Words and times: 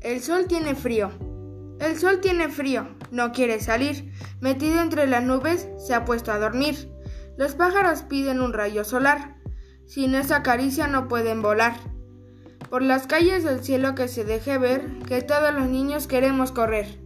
El 0.00 0.22
sol 0.22 0.46
tiene 0.48 0.74
frío. 0.74 1.10
El 1.78 1.98
sol 1.98 2.20
tiene 2.22 2.48
frío, 2.48 2.88
no 3.10 3.32
quiere 3.32 3.60
salir. 3.60 4.10
Metido 4.40 4.80
entre 4.80 5.06
las 5.06 5.22
nubes, 5.22 5.68
se 5.76 5.92
ha 5.92 6.06
puesto 6.06 6.32
a 6.32 6.38
dormir. 6.38 6.90
Los 7.36 7.54
pájaros 7.54 8.00
piden 8.02 8.40
un 8.40 8.54
rayo 8.54 8.82
solar. 8.82 9.36
Sin 9.86 10.14
esa 10.14 10.42
caricia 10.42 10.86
no 10.86 11.06
pueden 11.06 11.42
volar. 11.42 11.74
Por 12.70 12.80
las 12.80 13.06
calles 13.06 13.44
del 13.44 13.62
cielo 13.62 13.94
que 13.94 14.08
se 14.08 14.24
deje 14.24 14.56
ver, 14.56 14.88
que 15.06 15.20
todos 15.20 15.52
los 15.52 15.68
niños 15.68 16.06
queremos 16.06 16.50
correr. 16.50 16.98